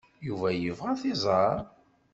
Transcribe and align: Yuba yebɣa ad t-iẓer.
Yuba 0.27 0.47
yebɣa 0.51 0.89
ad 0.93 0.99
t-iẓer. 1.01 1.59